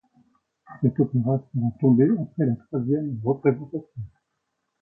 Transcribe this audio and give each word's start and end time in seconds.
Cet 0.81 0.99
opéra 0.99 1.37
sera 1.53 1.69
tombé 1.79 2.05
après 2.09 2.47
la 2.47 2.55
troisième 2.55 3.21
représentation. 3.23 4.01